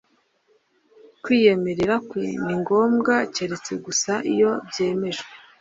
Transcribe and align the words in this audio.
kwiyemerera 1.23 1.95
kwe 2.09 2.23
ni 2.45 2.55
ngombwa 2.61 3.13
keretse 3.35 3.71
gusa 3.85 4.13
iyo 4.33 4.51
byemejwe 4.67 5.27